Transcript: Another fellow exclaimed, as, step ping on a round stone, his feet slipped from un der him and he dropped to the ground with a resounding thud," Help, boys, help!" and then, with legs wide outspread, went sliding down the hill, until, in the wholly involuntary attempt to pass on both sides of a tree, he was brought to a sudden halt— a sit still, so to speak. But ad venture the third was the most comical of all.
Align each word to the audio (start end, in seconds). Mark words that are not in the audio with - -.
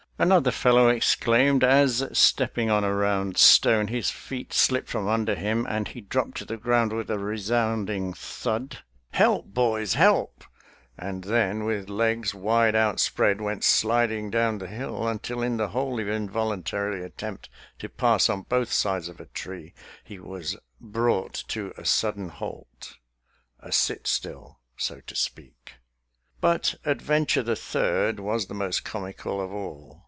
Another 0.19 0.51
fellow 0.51 0.87
exclaimed, 0.87 1.63
as, 1.63 2.07
step 2.13 2.53
ping 2.53 2.69
on 2.69 2.83
a 2.83 2.93
round 2.93 3.39
stone, 3.39 3.87
his 3.87 4.11
feet 4.11 4.53
slipped 4.53 4.87
from 4.87 5.07
un 5.07 5.25
der 5.25 5.33
him 5.33 5.65
and 5.67 5.87
he 5.87 6.01
dropped 6.01 6.37
to 6.37 6.45
the 6.45 6.57
ground 6.57 6.93
with 6.93 7.09
a 7.09 7.17
resounding 7.17 8.13
thud," 8.13 8.83
Help, 9.13 9.45
boys, 9.47 9.95
help!" 9.95 10.43
and 10.99 11.23
then, 11.23 11.65
with 11.65 11.89
legs 11.89 12.35
wide 12.35 12.75
outspread, 12.75 13.41
went 13.41 13.63
sliding 13.63 14.29
down 14.29 14.59
the 14.59 14.67
hill, 14.67 15.07
until, 15.07 15.41
in 15.41 15.57
the 15.57 15.69
wholly 15.69 16.07
involuntary 16.07 17.03
attempt 17.03 17.49
to 17.79 17.89
pass 17.89 18.29
on 18.29 18.43
both 18.43 18.71
sides 18.71 19.09
of 19.09 19.19
a 19.19 19.25
tree, 19.25 19.73
he 20.03 20.19
was 20.19 20.55
brought 20.79 21.33
to 21.47 21.73
a 21.77 21.83
sudden 21.85 22.29
halt— 22.29 22.97
a 23.59 23.71
sit 23.71 24.05
still, 24.05 24.59
so 24.77 24.99
to 25.07 25.15
speak. 25.15 25.77
But 26.39 26.75
ad 26.85 27.01
venture 27.01 27.41
the 27.41 27.55
third 27.55 28.19
was 28.19 28.45
the 28.45 28.53
most 28.53 28.83
comical 28.83 29.41
of 29.41 29.51
all. 29.51 29.99